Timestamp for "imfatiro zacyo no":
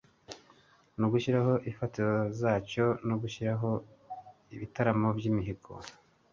1.69-3.15